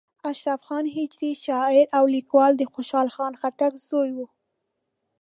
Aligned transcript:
اشرف 0.31 0.61
خان 0.67 0.85
هجري 0.95 1.31
شاعر 1.45 1.85
او 1.97 2.03
لیکوال 2.15 2.51
د 2.57 2.63
خوشحال 2.73 3.07
خان 3.15 3.33
خټک 3.41 3.73
زوی 3.87 4.09
و. 4.17 4.19